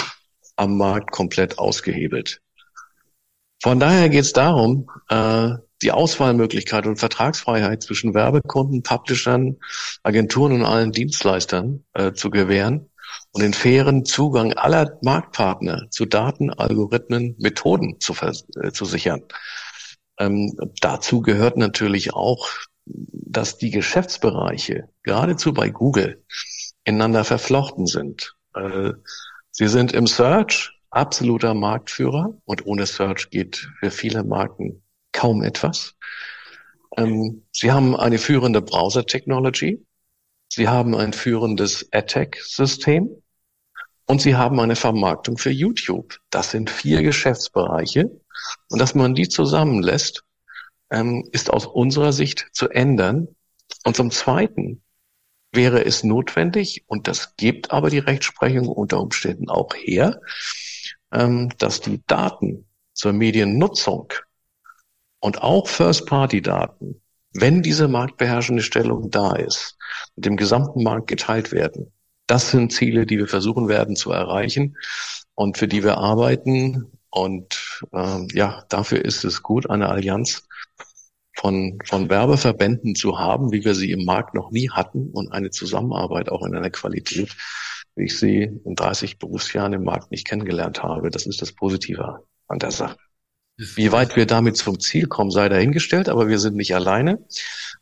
[0.57, 2.41] am Markt komplett ausgehebelt.
[3.63, 5.51] Von daher geht es darum, äh,
[5.83, 9.57] die Auswahlmöglichkeit und Vertragsfreiheit zwischen Werbekunden, Publishern,
[10.03, 12.91] Agenturen und allen Dienstleistern äh, zu gewähren
[13.33, 19.23] und den fairen Zugang aller Marktpartner zu Daten, Algorithmen, Methoden zu, äh, zu sichern.
[20.19, 22.49] Ähm, dazu gehört natürlich auch,
[22.87, 26.25] dass die Geschäftsbereiche geradezu bei Google
[26.85, 28.35] ineinander verflochten sind.
[28.55, 28.93] Äh,
[29.51, 35.95] sie sind im Search absoluter Marktführer und ohne Search geht für viele Marken kaum etwas.
[36.97, 39.85] Ähm, sie haben eine führende Browser-Technology.
[40.49, 43.23] Sie haben ein führendes AdTech-System.
[44.07, 46.19] Und sie haben eine Vermarktung für YouTube.
[46.31, 48.11] Das sind vier Geschäftsbereiche.
[48.69, 50.25] Und dass man die zusammenlässt,
[50.91, 53.29] ähm, ist aus unserer Sicht zu ändern.
[53.85, 54.83] Und zum Zweiten
[55.53, 60.21] wäre es notwendig, und das gibt aber die Rechtsprechung unter Umständen auch her,
[61.13, 64.13] ähm, dass die Daten zur Mediennutzung
[65.21, 67.01] und auch First-Party-Daten,
[67.33, 69.77] wenn diese marktbeherrschende Stellung da ist,
[70.17, 71.93] mit dem gesamten Markt geteilt werden.
[72.27, 74.77] Das sind Ziele, die wir versuchen werden zu erreichen
[75.35, 76.98] und für die wir arbeiten.
[77.11, 80.47] Und äh, ja, dafür ist es gut, eine Allianz
[81.37, 85.51] von, von Werbeverbänden zu haben, wie wir sie im Markt noch nie hatten und eine
[85.51, 87.35] Zusammenarbeit auch in einer Qualität,
[87.95, 91.11] wie ich sie in 30 Berufsjahren im Markt nicht kennengelernt habe.
[91.11, 92.97] Das ist das Positive an der Sache.
[93.57, 97.25] Wie weit wir damit zum Ziel kommen, sei dahingestellt, aber wir sind nicht alleine.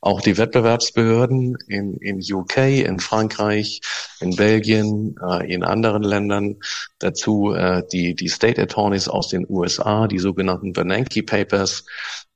[0.01, 3.81] Auch die Wettbewerbsbehörden in, in UK, in Frankreich,
[4.21, 6.57] in Belgien, äh, in anderen Ländern,
[6.99, 11.85] dazu äh, die, die State Attorneys aus den USA, die sogenannten Bernanke Papers,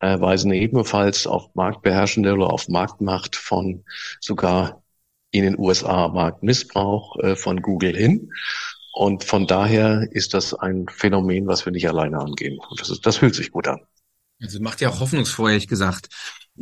[0.01, 3.85] äh, weisen ebenfalls auf marktbeherrschende oder auf Marktmacht von
[4.20, 4.83] sogar
[5.31, 8.33] in den USA Marktmissbrauch äh, von Google hin.
[8.92, 12.59] Und von daher ist das ein Phänomen, was wir nicht alleine angehen.
[12.59, 13.81] Und das, ist, das fühlt sich gut an.
[14.42, 16.09] Also macht ja auch hoffnungsvoll, ehrlich gesagt.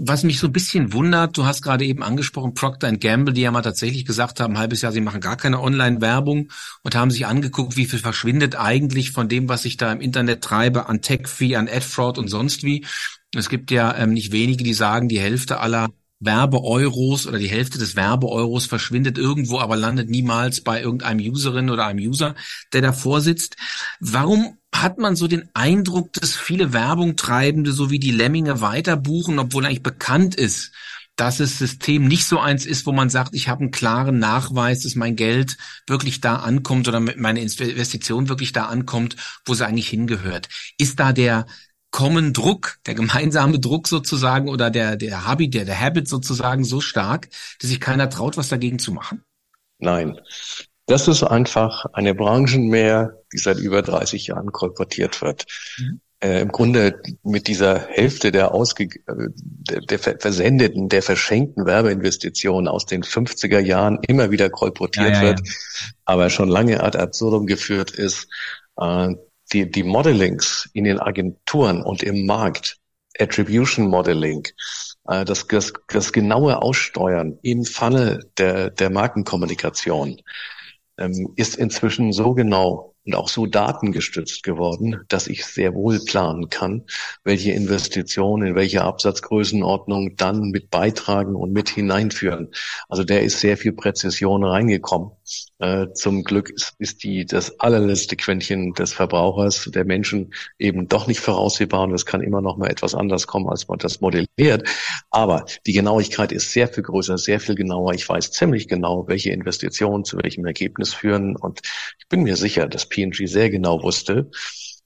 [0.01, 3.51] Was mich so ein bisschen wundert, du hast gerade eben angesprochen, Procter Gamble, die ja
[3.51, 6.53] mal tatsächlich gesagt haben, ein halbes Jahr, sie machen gar keine Online-Werbung
[6.85, 10.45] und haben sich angeguckt, wie viel verschwindet eigentlich von dem, was ich da im Internet
[10.45, 12.87] treibe, an Tech-Fee, an Ad-Fraud und sonst wie.
[13.35, 15.89] Es gibt ja ähm, nicht wenige, die sagen, die Hälfte aller
[16.21, 21.87] Werbeeuros oder die Hälfte des Werbeeuros verschwindet irgendwo, aber landet niemals bei irgendeinem Userin oder
[21.87, 22.35] einem User,
[22.73, 23.57] der davor sitzt.
[24.01, 29.39] Warum hat man so den Eindruck, dass viele Werbungtreibende so wie die Lemminge weiter buchen,
[29.39, 30.73] obwohl eigentlich bekannt ist,
[31.19, 34.83] dass das System nicht so eins ist, wo man sagt, ich habe einen klaren Nachweis,
[34.85, 35.57] dass mein Geld
[35.89, 40.49] wirklich da ankommt oder meine Investition wirklich da ankommt, wo sie eigentlich hingehört.
[40.79, 41.47] Ist da der
[41.91, 46.81] Common Druck, der gemeinsame Druck sozusagen oder der, der Habit, der, der Habit sozusagen so
[46.81, 47.29] stark,
[47.61, 49.23] dass sich keiner traut, was dagegen zu machen?
[49.79, 50.21] Nein.
[50.87, 55.47] Das ist einfach eine Branchenmeer, die seit über 30 Jahren kolportiert wird.
[55.79, 56.01] Mhm.
[56.21, 62.87] Äh, Im Grunde mit dieser Hälfte der, ausge der, der versendeten, der verschenkten Werbeinvestitionen aus
[62.87, 65.43] den 50er Jahren immer wieder kolportiert ja, ja, wird,
[66.05, 68.27] aber schon lange ad absurdum geführt ist.
[68.77, 69.15] Äh,
[69.53, 72.79] die, die Modelings in den Agenturen und im Markt,
[73.19, 74.47] Attribution Modeling,
[75.09, 80.21] äh, das, das, das genaue Aussteuern im Falle der, der Markenkommunikation
[80.99, 86.51] ähm, ist inzwischen so genau und auch so datengestützt geworden, dass ich sehr wohl planen
[86.51, 86.85] kann,
[87.25, 92.51] welche Investitionen in welche Absatzgrößenordnung dann mit beitragen und mit hineinführen.
[92.89, 95.13] Also der ist sehr viel Präzision reingekommen.
[95.61, 101.09] Äh, zum Glück ist, ist die das allerletzte Quäntchen des Verbrauchers, der Menschen eben doch
[101.09, 104.69] nicht voraussehbar und es kann immer noch mal etwas anders kommen, als man das modelliert.
[105.11, 107.95] Aber die Genauigkeit ist sehr viel größer, sehr viel genauer.
[107.95, 111.61] Ich weiß ziemlich genau, welche Investitionen zu welchem Ergebnis führen und
[111.99, 114.31] ich bin mir sicher, dass P&G sehr genau wusste,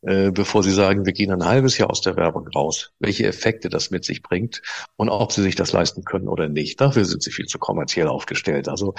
[0.03, 3.69] äh, bevor sie sagen, wir gehen ein halbes Jahr aus der Werbung raus, welche Effekte
[3.69, 4.63] das mit sich bringt
[4.97, 6.81] und ob sie sich das leisten können oder nicht.
[6.81, 8.69] Dafür sind sie viel zu kommerziell aufgestellt.
[8.69, 8.95] Also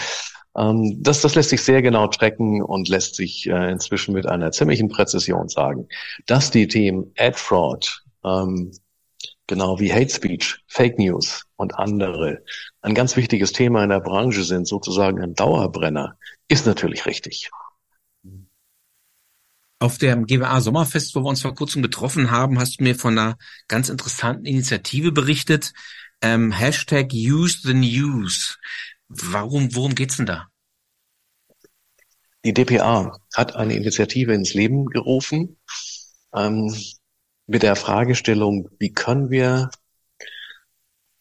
[0.55, 4.51] ähm, das, das lässt sich sehr genau tracken und lässt sich äh, inzwischen mit einer
[4.51, 5.87] ziemlichen Präzision sagen,
[6.25, 8.71] dass die Themen Ad Fraud, ähm,
[9.47, 12.43] genau wie Hate Speech, Fake News und andere
[12.81, 17.49] ein ganz wichtiges Thema in der Branche sind, sozusagen ein Dauerbrenner, ist natürlich richtig.
[19.83, 23.19] Auf dem GWA Sommerfest, wo wir uns vor kurzem getroffen haben, hast du mir von
[23.19, 25.73] einer ganz interessanten Initiative berichtet,
[26.21, 28.59] ähm, Hashtag Use the News.
[29.09, 30.47] Warum, worum geht's denn da?
[32.45, 35.57] Die DPA hat eine Initiative ins Leben gerufen
[36.33, 36.73] ähm,
[37.45, 39.69] mit der Fragestellung, wie können wir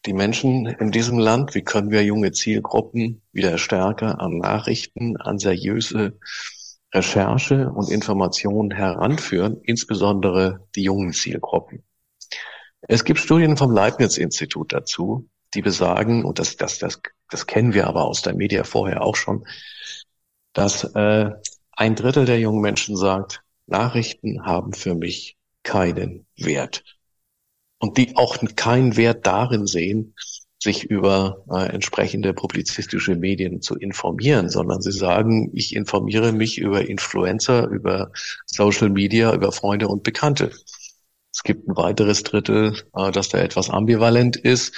[0.07, 5.40] die Menschen in diesem Land, wie können wir junge Zielgruppen wieder stärker an Nachrichten, an
[5.40, 6.16] seriöse
[6.94, 11.85] Recherche und Informationen heranführen, insbesondere die jungen Zielgruppen.
[12.83, 17.00] Es gibt Studien vom Leibniz-Institut dazu, die besagen, und das, das, das,
[17.31, 19.46] das kennen wir aber aus der Media vorher auch schon,
[20.52, 21.31] dass äh,
[21.72, 26.85] ein Drittel der jungen Menschen sagt, Nachrichten haben für mich keinen Wert.
[27.78, 30.14] Und die auch keinen Wert darin sehen,
[30.62, 36.88] sich über äh, entsprechende publizistische Medien zu informieren, sondern sie sagen, ich informiere mich über
[36.88, 38.12] Influencer, über
[38.46, 40.53] Social Media, über Freunde und Bekannte.
[41.35, 44.72] Es gibt ein weiteres Drittel, äh, das da etwas ambivalent ist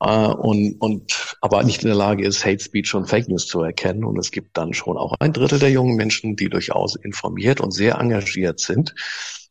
[0.00, 3.62] äh, und, und aber nicht in der Lage ist, Hate Speech und Fake News zu
[3.62, 4.04] erkennen.
[4.04, 7.70] Und es gibt dann schon auch ein Drittel der jungen Menschen, die durchaus informiert und
[7.70, 8.94] sehr engagiert sind.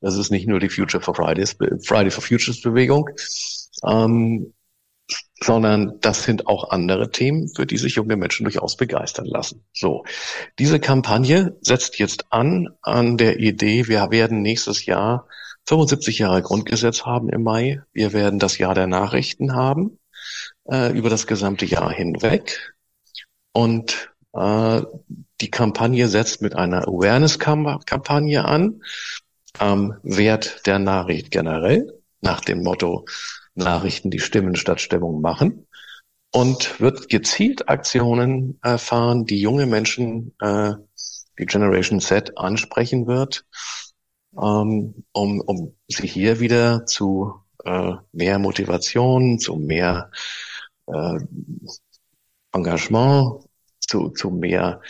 [0.01, 3.09] Das ist nicht nur die Future for Fridays, Friday for Futures Bewegung,
[3.87, 4.53] ähm,
[5.43, 9.65] sondern das sind auch andere Themen, für die sich junge Menschen durchaus begeistern lassen.
[9.73, 10.05] So,
[10.59, 15.27] diese Kampagne setzt jetzt an an der Idee, wir werden nächstes Jahr
[15.65, 17.81] 75 Jahre Grundgesetz haben im Mai.
[17.93, 19.99] Wir werden das Jahr der Nachrichten haben
[20.69, 22.75] äh, über das gesamte Jahr hinweg.
[23.53, 24.81] Und äh,
[25.41, 28.81] die Kampagne setzt mit einer Awareness-Kampagne an,
[29.57, 33.05] am Wert der Nachricht generell, nach dem Motto
[33.55, 35.67] Nachrichten, die Stimmen statt Stimmung machen
[36.31, 40.73] und wird gezielt Aktionen erfahren, die junge Menschen, äh,
[41.39, 43.45] die Generation Z ansprechen wird
[44.41, 47.33] ähm, um, um sie hier wieder zu
[47.65, 50.11] äh, mehr Motivation, zu mehr
[50.87, 51.19] äh,
[52.51, 53.45] Engagement,
[53.79, 54.81] zu, zu mehr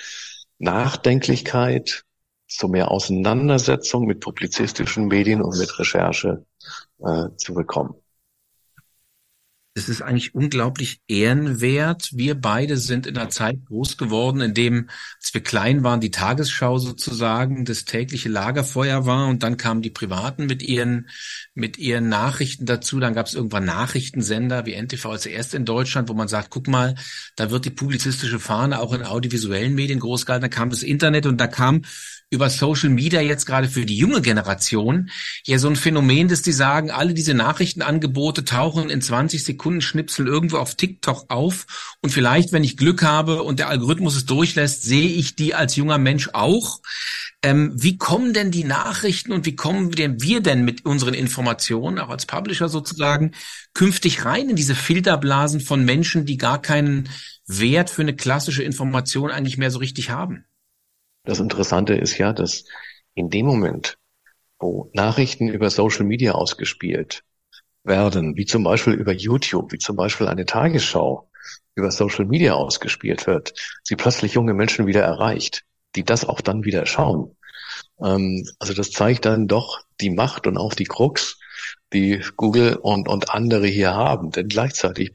[0.60, 2.06] Nachdenklichkeit,
[2.47, 6.45] zu mehr Auseinandersetzung mit publizistischen Medien und mit Recherche
[6.99, 7.95] äh, zu bekommen.
[9.76, 12.10] Es ist eigentlich unglaublich ehrenwert.
[12.14, 14.88] Wir beide sind in einer Zeit groß geworden, in dem,
[15.20, 19.90] als wir klein waren, die Tagesschau sozusagen das tägliche Lagerfeuer war und dann kamen die
[19.90, 21.10] Privaten mit ihren,
[21.56, 23.00] mit ihren Nachrichten dazu.
[23.00, 26.68] Dann gab es irgendwann Nachrichtensender wie NTV als erste in Deutschland, wo man sagt, guck
[26.68, 26.94] mal,
[27.36, 30.44] da wird die publizistische Fahne auch in audiovisuellen Medien groß gehalten.
[30.44, 31.82] Dann kam das Internet und da kam
[32.34, 35.10] über Social Media jetzt gerade für die junge Generation
[35.46, 40.28] ja so ein Phänomen, dass die sagen, alle diese Nachrichtenangebote tauchen in 20 Sekunden Schnipsel
[40.28, 44.84] irgendwo auf TikTok auf und vielleicht, wenn ich Glück habe und der Algorithmus es durchlässt,
[44.84, 46.82] sehe ich die als junger Mensch auch.
[47.43, 52.00] Ähm, wie kommen denn die Nachrichten und wie kommen denn wir denn mit unseren Informationen,
[52.00, 53.32] auch als Publisher sozusagen,
[53.74, 57.10] künftig rein in diese Filterblasen von Menschen, die gar keinen
[57.46, 60.46] Wert für eine klassische Information eigentlich mehr so richtig haben?
[61.24, 62.66] Das Interessante ist ja, dass
[63.16, 63.98] in dem Moment,
[64.60, 67.24] wo Nachrichten über Social Media ausgespielt
[67.84, 71.30] werden, wie zum Beispiel über YouTube, wie zum Beispiel eine Tagesschau
[71.76, 75.64] über Social Media ausgespielt wird, sie plötzlich junge Menschen wieder erreicht,
[75.96, 77.36] die das auch dann wieder schauen.
[78.00, 81.40] Ähm, also das zeigt dann doch die Macht und auch die Krux,
[81.93, 84.32] die Google und, und andere hier haben.
[84.32, 85.13] Denn gleichzeitig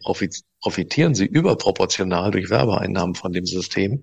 [0.61, 4.03] profitieren sie überproportional durch Werbeeinnahmen von dem System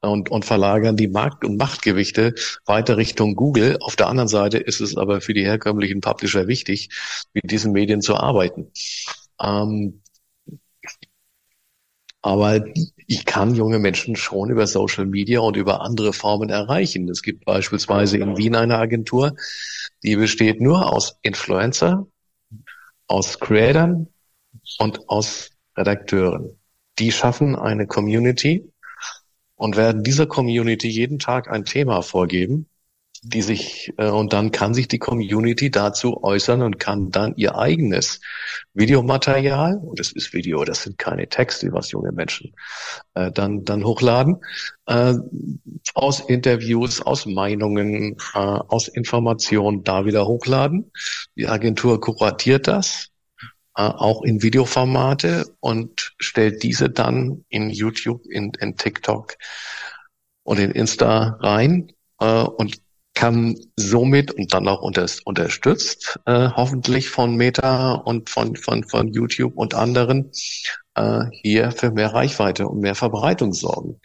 [0.00, 3.78] und, und verlagern die Markt- und Machtgewichte weiter Richtung Google.
[3.80, 6.90] Auf der anderen Seite ist es aber für die herkömmlichen Publisher wichtig,
[7.34, 8.70] mit diesen Medien zu arbeiten.
[9.40, 10.02] Ähm,
[12.22, 12.64] aber
[13.06, 17.08] ich kann junge Menschen schon über Social Media und über andere Formen erreichen.
[17.08, 19.36] Es gibt beispielsweise in Wien eine Agentur,
[20.02, 22.06] die besteht nur aus Influencer,
[23.06, 24.08] aus Creatern
[24.78, 26.58] und aus Redakteuren.
[26.98, 28.72] Die schaffen eine Community
[29.54, 32.68] und werden dieser Community jeden Tag ein Thema vorgeben,
[33.28, 37.56] die sich äh, und dann kann sich die Community dazu äußern und kann dann ihr
[37.56, 38.20] eigenes
[38.74, 42.54] Videomaterial und es ist Video, das sind keine Texte, was junge Menschen
[43.14, 44.36] äh, dann dann hochladen
[44.86, 45.14] äh,
[45.94, 50.92] aus Interviews, aus Meinungen, äh, aus Informationen da wieder hochladen.
[51.36, 53.08] Die Agentur kuratiert das
[53.76, 59.34] äh, auch in Videoformate und stellt diese dann in YouTube, in, in TikTok
[60.44, 62.85] und in Insta rein äh, und
[63.16, 69.08] kann somit und dann auch unter, unterstützt, äh, hoffentlich von Meta und von, von, von
[69.08, 70.30] YouTube und anderen,
[70.94, 74.00] äh, hier für mehr Reichweite und mehr Verbreitung sorgen.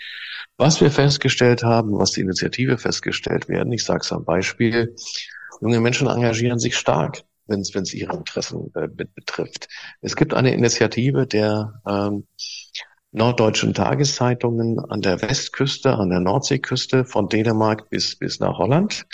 [0.57, 4.95] Was wir festgestellt haben, was die Initiative festgestellt werden, ich sage es am Beispiel,
[5.61, 9.67] junge Menschen engagieren sich stark wenn es ihre Interessen äh, betrifft.
[9.99, 12.25] Es gibt eine Initiative der ähm,
[13.11, 19.05] norddeutschen Tageszeitungen an der Westküste, an der Nordseeküste von Dänemark bis, bis nach Holland.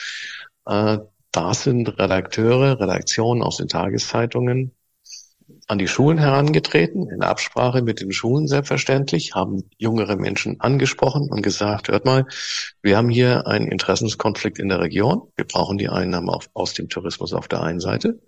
[0.65, 0.99] Äh,
[1.31, 4.71] da sind Redakteure, Redaktionen aus den Tageszeitungen
[5.67, 11.41] an die Schulen herangetreten, in Absprache mit den Schulen selbstverständlich, haben jüngere Menschen angesprochen und
[11.41, 12.25] gesagt, hört mal,
[12.81, 15.29] wir haben hier einen Interessenskonflikt in der Region.
[15.35, 18.19] Wir brauchen die Einnahmen auf, aus dem Tourismus auf der einen Seite.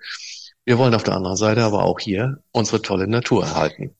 [0.65, 3.95] Wir wollen auf der anderen Seite aber auch hier unsere tolle Natur erhalten.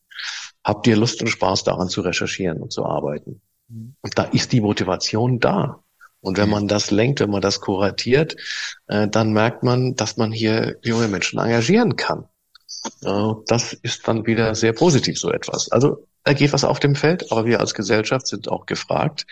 [0.64, 3.41] Habt ihr Lust und Spaß daran zu recherchieren und zu arbeiten?
[3.68, 3.95] Mhm.
[4.01, 5.84] Und da ist die Motivation da.
[6.22, 8.36] Und wenn man das lenkt, wenn man das kuratiert,
[8.88, 12.26] äh, dann merkt man, dass man hier junge Menschen engagieren kann.
[13.03, 15.72] Äh, das ist dann wieder sehr positiv, so etwas.
[15.72, 19.26] Also da geht was auf dem Feld, aber wir als Gesellschaft sind auch gefragt.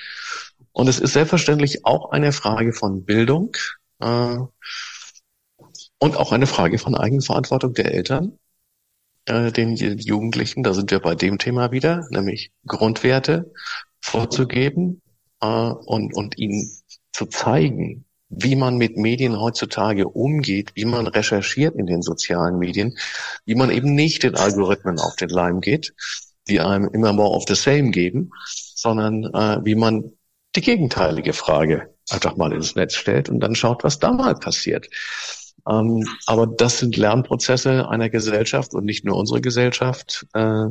[0.72, 3.56] Und es ist selbstverständlich auch eine Frage von Bildung
[4.00, 4.38] äh,
[6.00, 8.40] und auch eine Frage von Eigenverantwortung der Eltern,
[9.28, 10.64] äh, den Jugendlichen.
[10.64, 13.52] Da sind wir bei dem Thema wieder, nämlich Grundwerte
[14.02, 15.02] vorzugeben
[15.42, 16.72] äh, und, und ihnen
[17.12, 22.98] zu zeigen, wie man mit Medien heutzutage umgeht, wie man recherchiert in den sozialen Medien,
[23.46, 25.94] wie man eben nicht den Algorithmen auf den Leim geht,
[26.48, 30.12] die einem immer more of the same geben, sondern äh, wie man
[30.56, 34.88] die gegenteilige Frage einfach mal ins Netz stellt und dann schaut, was da mal passiert.
[35.70, 40.68] Ähm, aber das sind Lernprozesse einer Gesellschaft und nicht nur unsere Gesellschaft, äh,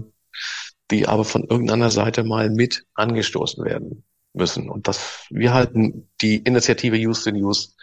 [0.90, 4.05] die aber von irgendeiner Seite mal mit angestoßen werden
[4.36, 4.68] müssen.
[4.68, 7.74] Und das, wir halten die Initiative Use the News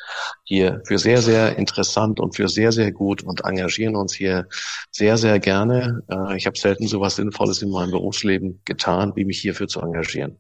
[0.43, 4.47] hier für sehr, sehr interessant und für sehr, sehr gut und engagieren uns hier
[4.91, 6.03] sehr, sehr gerne.
[6.09, 9.82] Äh, ich habe selten so was Sinnvolles in meinem Berufsleben getan, wie mich hierfür zu
[9.82, 10.39] engagieren.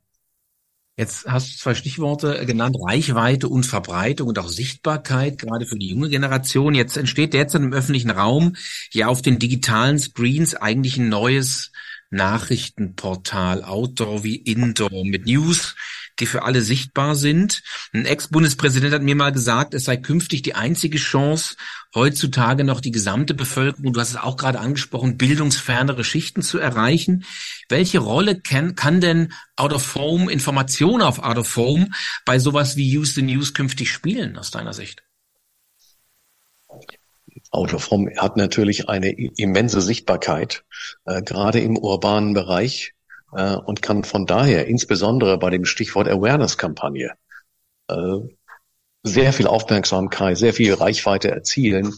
[0.95, 5.89] Jetzt hast du zwei Stichworte genannt, Reichweite und Verbreitung und auch Sichtbarkeit, gerade für die
[5.89, 6.75] junge Generation.
[6.75, 8.55] Jetzt entsteht derzeit im öffentlichen Raum
[8.91, 11.71] ja auf den digitalen Screens eigentlich ein neues
[12.11, 15.75] Nachrichtenportal, Outdoor wie Indoor, mit News,
[16.23, 17.63] die für alle sichtbar sind.
[17.91, 21.57] Ein Ex-Bundespräsident hat mir mal gesagt, es sei künftig die einzige Chance,
[21.93, 27.25] heutzutage noch die gesamte Bevölkerung, du hast es auch gerade angesprochen, bildungsfernere Schichten zu erreichen.
[27.67, 31.89] Welche Rolle kann, kann denn Out of Home, Information auf Out of Home
[32.25, 35.03] bei sowas wie Use the News künftig spielen, aus deiner Sicht?
[37.51, 40.63] Autoform hat natürlich eine immense Sichtbarkeit,
[41.03, 42.93] äh, gerade im urbanen Bereich
[43.35, 47.11] äh, und kann von daher insbesondere bei dem Stichwort Awareness-Kampagne
[47.89, 48.19] äh,
[49.03, 51.93] sehr viel Aufmerksamkeit, sehr viel Reichweite erzielen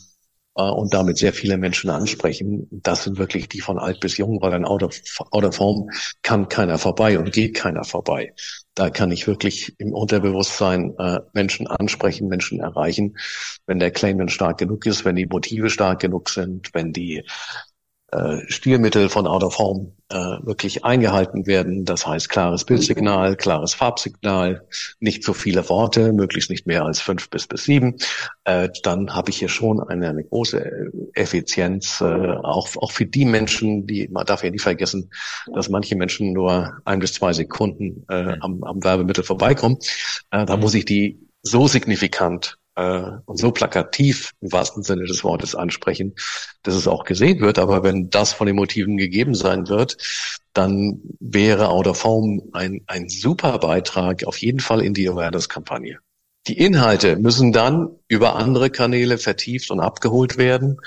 [0.56, 2.68] äh, und damit sehr viele Menschen ansprechen.
[2.72, 5.00] Das sind wirklich die von alt bis jung, weil ein Out of,
[5.32, 5.88] out
[6.24, 8.34] kann keiner vorbei und geht keiner vorbei.
[8.74, 13.18] Da kann ich wirklich im Unterbewusstsein äh, Menschen ansprechen, Menschen erreichen,
[13.68, 17.24] wenn der Claim dann stark genug ist, wenn die Motive stark genug sind, wenn die
[18.48, 21.86] Stilmittel von Out of Home äh, wirklich eingehalten werden.
[21.86, 24.68] Das heißt klares Bildsignal, klares Farbsignal,
[25.00, 27.98] nicht zu viele Worte, möglichst nicht mehr als fünf bis bis sieben.
[28.44, 33.06] Äh, dann habe ich hier schon eine, eine große äh, Effizienz, äh, auch, auch für
[33.06, 35.10] die Menschen, die, man darf ja nie vergessen,
[35.54, 39.78] dass manche Menschen nur ein bis zwei Sekunden äh, am, am Werbemittel vorbeikommen.
[40.32, 45.24] Äh, da muss ich die so signifikant äh, und so plakativ im wahrsten Sinne des
[45.24, 46.16] Wortes ansprechen,
[46.64, 47.60] dass es auch gesehen wird.
[47.60, 49.98] Aber wenn das von den Motiven gegeben sein wird,
[50.54, 56.00] dann wäre Out of Home ein, ein super Beitrag auf jeden Fall in die Awareness-Kampagne.
[56.48, 60.80] Die Inhalte müssen dann über andere Kanäle vertieft und abgeholt werden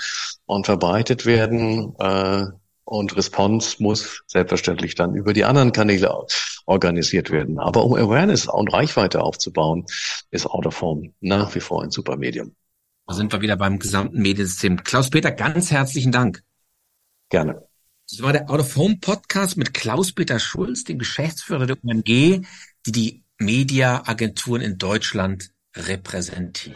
[0.45, 1.95] und verbreitet werden.
[1.99, 2.45] Äh,
[2.89, 6.25] und Response muss selbstverständlich dann über die anderen Kanäle
[6.65, 7.59] organisiert werden.
[7.59, 9.85] Aber um Awareness und Reichweite aufzubauen,
[10.31, 12.55] ist Out of Home nach wie vor ein super Medium.
[13.05, 14.83] Da sind wir wieder beim gesamten Mediensystem.
[14.83, 16.41] Klaus-Peter, ganz herzlichen Dank.
[17.29, 17.63] Gerne.
[18.09, 22.41] Das war der Out of Home Podcast mit Klaus-Peter Schulz, dem Geschäftsführer der UMG,
[22.87, 26.75] die die Mediaagenturen in Deutschland repräsentieren.